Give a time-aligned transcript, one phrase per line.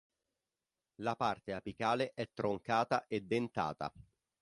[1.03, 3.93] La parte apicale è troncata e dentata.